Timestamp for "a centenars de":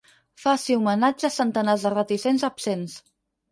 1.29-1.93